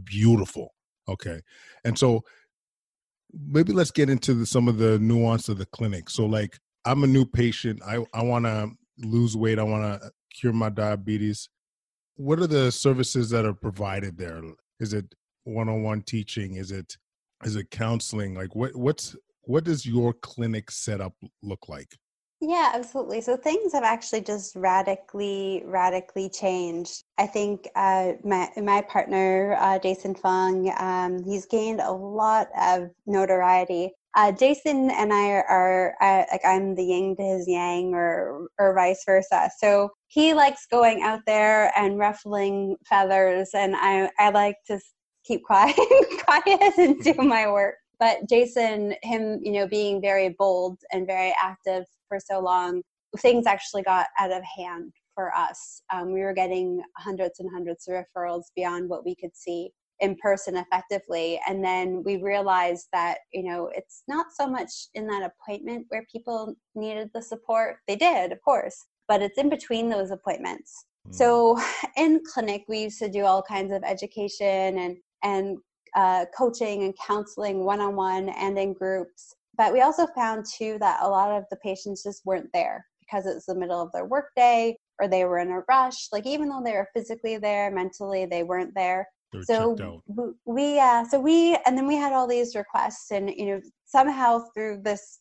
[0.04, 0.74] beautiful.
[1.08, 1.40] Okay.
[1.84, 2.22] And so
[3.32, 6.10] maybe let's get into the, some of the nuance of the clinic.
[6.10, 7.80] So, like, I'm a new patient.
[7.86, 9.58] I, I want to lose weight.
[9.58, 11.48] I want to cure my diabetes
[12.18, 14.42] what are the services that are provided there?
[14.80, 15.14] Is it
[15.44, 16.56] one-on-one teaching?
[16.56, 16.96] Is it
[17.44, 18.34] is it counseling?
[18.34, 21.96] Like what what's what does your clinic setup look like?
[22.40, 23.20] Yeah, absolutely.
[23.20, 27.02] So things have actually just radically, radically changed.
[27.18, 32.90] I think uh, my my partner uh, Jason Fung, um, he's gained a lot of
[33.06, 38.48] notoriety uh, Jason and I are, are like I'm the yin to his yang, or
[38.58, 39.50] or vice versa.
[39.58, 44.80] So he likes going out there and ruffling feathers, and I I like to
[45.24, 45.76] keep quiet,
[46.24, 47.76] quiet and do my work.
[48.00, 52.82] But Jason, him, you know, being very bold and very active for so long,
[53.18, 55.82] things actually got out of hand for us.
[55.92, 60.16] Um, we were getting hundreds and hundreds of referrals beyond what we could see in
[60.22, 65.28] person effectively and then we realized that you know it's not so much in that
[65.28, 70.10] appointment where people needed the support they did of course but it's in between those
[70.10, 71.14] appointments mm.
[71.14, 71.58] so
[71.96, 75.58] in clinic we used to do all kinds of education and and
[75.98, 79.34] uh, coaching and counseling one-on-one and in groups.
[79.56, 83.26] But we also found too that a lot of the patients just weren't there because
[83.26, 86.06] it's the middle of their workday or they were in a rush.
[86.12, 89.08] Like even though they were physically there mentally they weren't there.
[89.42, 89.76] So
[90.46, 94.44] we uh so we and then we had all these requests and you know somehow
[94.54, 95.18] through this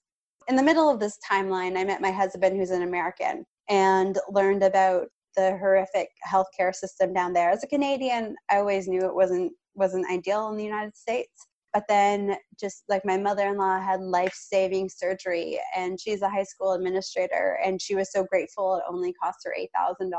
[0.47, 4.63] in the middle of this timeline i met my husband who's an american and learned
[4.63, 7.49] about the horrific healthcare system down there.
[7.49, 11.83] As a canadian i always knew it wasn't wasn't ideal in the united states but
[11.89, 17.81] then just like my mother-in-law had life-saving surgery and she's a high school administrator and
[17.81, 19.53] she was so grateful it only cost her
[20.01, 20.11] $8000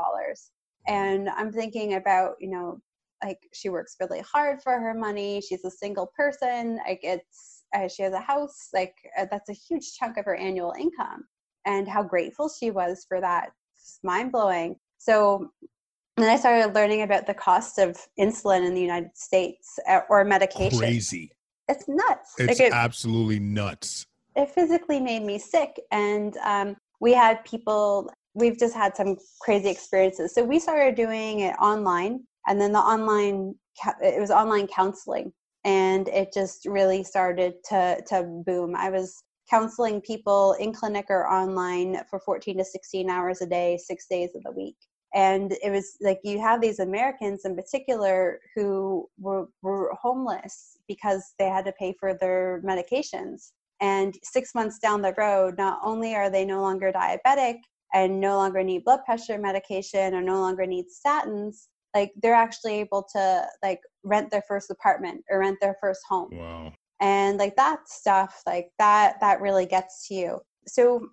[0.87, 2.79] and i'm thinking about you know
[3.23, 7.87] like she works really hard for her money she's a single person like it's uh,
[7.87, 11.25] she has a house like uh, that's a huge chunk of her annual income.
[11.65, 14.75] And how grateful she was for that it's mind-blowing.
[14.97, 15.49] So
[16.21, 20.23] then i started learning about the cost of insulin in the united states uh, or
[20.23, 20.79] medication.
[20.79, 21.31] Crazy.
[21.67, 22.33] it's nuts.
[22.37, 24.05] It's Like, it, absolutely nuts.
[24.35, 29.69] it physically made me sick and um, we had people we've just had some crazy
[29.69, 30.33] experiences.
[30.33, 33.55] So we started doing it online and then the online
[34.01, 35.31] it was online counseling
[35.63, 38.75] and it just really started to to boom.
[38.75, 43.77] I was counseling people in clinic or online for 14 to 16 hours a day
[43.77, 44.75] six days of the week
[45.13, 51.33] and it was like you have these americans in particular who were, were homeless because
[51.39, 53.51] they had to pay for their medications.
[53.81, 57.59] And six months down the road not only are they no longer diabetic
[57.93, 62.75] and no longer need blood pressure medication or no longer need statins like they're actually
[62.75, 66.29] able to like rent their first apartment or rent their first home.
[66.31, 66.73] Wow.
[66.99, 70.39] and like that stuff like that that really gets to you.
[70.67, 71.07] So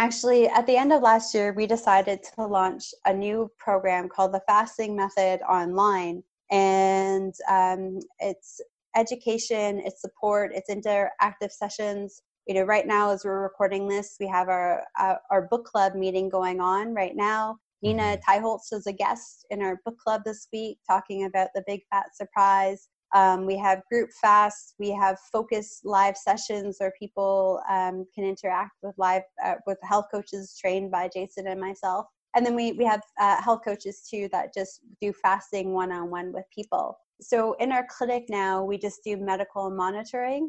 [0.00, 4.32] actually at the end of last year we decided to launch a new program called
[4.32, 6.22] the fasting method online.
[6.50, 8.60] And um, it's
[8.96, 12.22] education it's support it's interactive sessions.
[12.46, 15.94] You know right now as we're recording this we have our uh, our book club
[15.94, 17.58] meeting going on right now.
[17.82, 21.82] Nina Teicholz is a guest in our book club this week talking about the big
[21.90, 24.74] fat surprise um, we have group fasts.
[24.78, 30.06] We have focus live sessions where people um, can interact with live uh, with health
[30.12, 32.06] coaches trained by Jason and myself.
[32.36, 36.10] And then we we have uh, health coaches too that just do fasting one on
[36.10, 36.96] one with people.
[37.20, 40.48] So in our clinic now, we just do medical monitoring,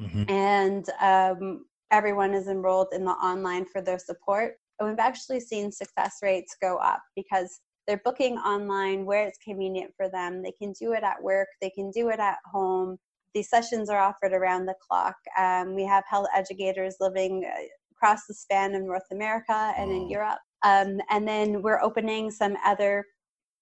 [0.00, 0.30] Mhm.
[0.30, 4.54] and um, everyone is enrolled in the online for their support.
[4.78, 7.60] And we've actually seen success rates go up because
[7.90, 10.42] they're booking online where it's convenient for them.
[10.42, 12.96] They can do it at work, they can do it at home.
[13.34, 15.16] These sessions are offered around the clock.
[15.36, 20.08] Um, we have health educators living uh, across the span of North America and in
[20.08, 20.38] Europe.
[20.62, 23.04] Um, and then we're opening some other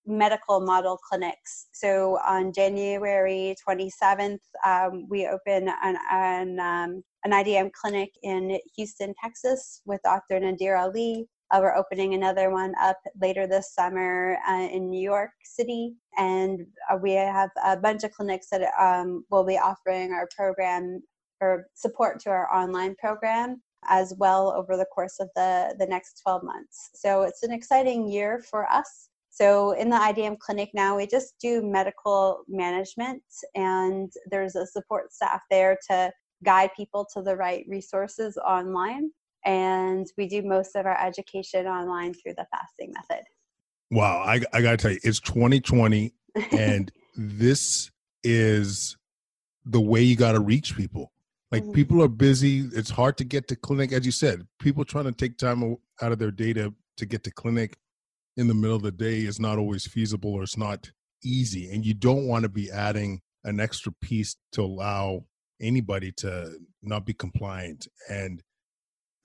[0.05, 1.69] medical model clinics.
[1.73, 9.15] So on January 27th, um, we open an, an, um, an IDM clinic in Houston,
[9.23, 10.39] Texas with Dr.
[10.39, 11.27] Nadir Ali.
[11.51, 15.95] Uh, we're opening another one up later this summer uh, in New York City.
[16.17, 21.03] And uh, we have a bunch of clinics that um, will be offering our program
[21.41, 26.21] or support to our online program as well over the course of the, the next
[26.23, 26.91] 12 months.
[26.95, 29.09] So it's an exciting year for us.
[29.31, 33.23] So in the IDM clinic now, we just do medical management,
[33.55, 36.11] and there's a support staff there to
[36.45, 39.11] guide people to the right resources online.
[39.45, 43.25] And we do most of our education online through the fasting method.
[43.91, 44.23] Wow.
[44.27, 46.13] I, I got to tell you, it's 2020,
[46.53, 47.91] and this
[48.23, 48.97] is
[49.65, 51.13] the way you got to reach people.
[51.51, 51.73] Like Mhm.
[51.73, 52.69] people are busy.
[52.75, 54.47] It's hard to get to clinic, as you said.
[54.59, 57.77] People trying to take time out of their day to, to get to clinic
[58.37, 60.91] in the middle of the day is not always feasible or it's not
[61.25, 61.71] easy.
[61.71, 65.25] And you don't want to be adding an extra piece to allow
[65.61, 67.89] anybody to not be compliant.
[68.11, 68.43] And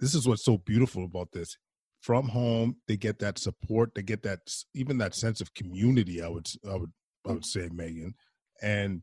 [0.03, 1.57] this is what's so beautiful about this.
[2.01, 3.95] From home, they get that support.
[3.95, 4.39] They get that
[4.75, 6.21] even that sense of community.
[6.21, 6.91] I would I would
[7.25, 8.15] I would say, Megan,
[8.61, 9.01] and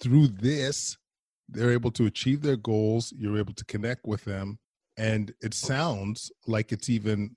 [0.00, 0.96] through this,
[1.48, 3.12] they're able to achieve their goals.
[3.16, 4.58] You're able to connect with them,
[4.96, 7.36] and it sounds like it's even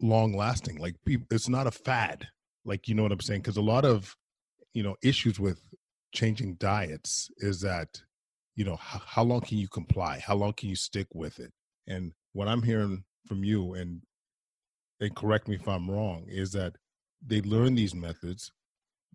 [0.00, 0.78] long lasting.
[0.78, 2.26] Like it's not a fad.
[2.64, 3.42] Like you know what I'm saying?
[3.42, 4.16] Because a lot of
[4.74, 5.62] you know issues with
[6.12, 8.02] changing diets is that
[8.56, 10.18] you know h- how long can you comply?
[10.18, 11.52] How long can you stick with it?
[11.86, 14.02] And what I'm hearing from you, and
[15.00, 16.76] and correct me if I'm wrong, is that
[17.24, 18.52] they learn these methods,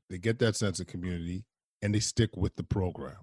[0.09, 1.45] they get that sense of community,
[1.81, 3.17] and they stick with the program.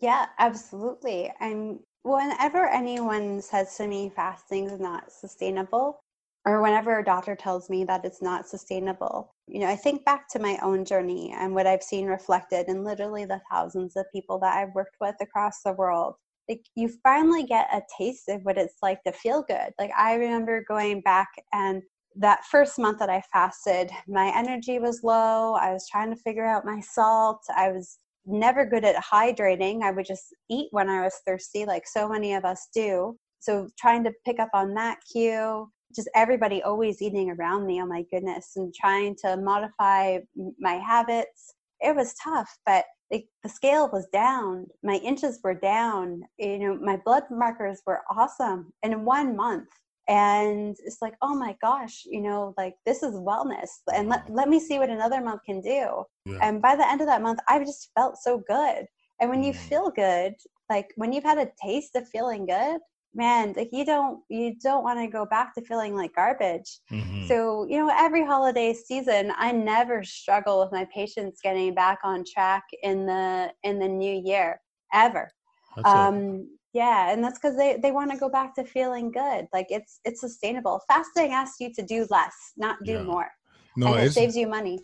[0.00, 1.32] Yeah, absolutely.
[1.40, 6.00] And whenever anyone says to me fasting is not sustainable,
[6.46, 10.28] or whenever a doctor tells me that it's not sustainable, you know, I think back
[10.30, 14.38] to my own journey and what I've seen reflected in literally the thousands of people
[14.40, 16.14] that I've worked with across the world.
[16.48, 19.72] Like you finally get a taste of what it's like to feel good.
[19.78, 21.82] Like I remember going back and
[22.16, 25.54] that first month that I fasted, my energy was low.
[25.54, 27.42] I was trying to figure out my salt.
[27.56, 29.82] I was never good at hydrating.
[29.82, 33.16] I would just eat when I was thirsty, like so many of us do.
[33.40, 37.82] So trying to pick up on that cue, just everybody always eating around me.
[37.82, 40.18] Oh my goodness, and trying to modify
[40.58, 41.54] my habits.
[41.80, 42.84] It was tough, but
[43.14, 44.66] the, the scale was down.
[44.82, 46.24] My inches were down.
[46.36, 49.68] You know, my blood markers were awesome in one month.
[50.08, 53.70] And it's like, oh my gosh, you know, like this is wellness.
[53.94, 56.04] And let, let me see what another month can do.
[56.26, 56.38] Yeah.
[56.42, 58.86] And by the end of that month, I just felt so good.
[59.20, 59.56] And when you mm.
[59.56, 60.34] feel good,
[60.68, 62.80] like when you've had a taste of feeling good,
[63.14, 66.80] man like you don't you don't want to go back to feeling like garbage.
[66.90, 67.26] Mm-hmm.
[67.26, 72.24] so you know every holiday season i never struggle with my patients getting back on
[72.24, 74.60] track in the in the new year
[74.94, 75.30] ever.
[75.76, 79.46] That's um yeah and that's because they they want to go back to feeling good.
[79.52, 80.80] Like it's it's sustainable.
[80.88, 83.02] Fasting asks you to do less not do yeah.
[83.02, 83.30] more.
[83.76, 84.78] No, and it saves you money.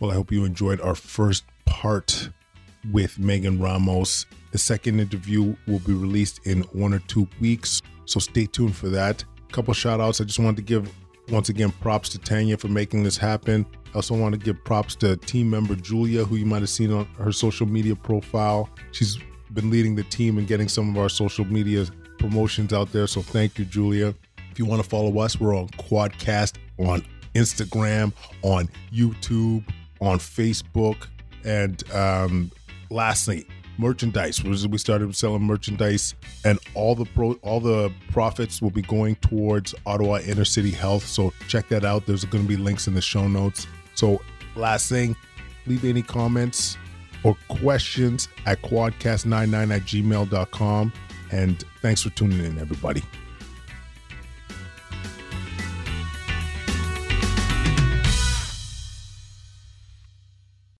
[0.00, 2.30] Well i hope you enjoyed our first part
[2.92, 8.20] with megan ramos the second interview will be released in one or two weeks, so
[8.20, 9.24] stay tuned for that.
[9.48, 10.20] A couple shout outs.
[10.20, 10.90] I just wanted to give
[11.30, 13.66] once again props to Tanya for making this happen.
[13.92, 16.92] I also want to give props to team member Julia, who you might have seen
[16.92, 18.70] on her social media profile.
[18.92, 19.18] She's
[19.52, 21.86] been leading the team and getting some of our social media
[22.18, 23.06] promotions out there.
[23.06, 24.14] So thank you, Julia.
[24.50, 29.64] If you want to follow us, we're on Kwadcast on Instagram, on YouTube,
[30.00, 31.06] on Facebook.
[31.44, 32.50] And um,
[32.90, 33.46] lastly,
[33.78, 34.42] merchandise.
[34.42, 36.14] We started selling merchandise,
[36.44, 41.06] and all the pro, all the profits will be going towards Ottawa Inner City Health.
[41.06, 42.06] So check that out.
[42.06, 43.66] There's going to be links in the show notes.
[43.94, 44.20] So
[44.56, 45.16] last thing,
[45.66, 46.76] leave any comments
[47.24, 50.92] or questions at kwadcast99 at gmail.com.
[51.30, 53.02] And thanks for tuning in, everybody.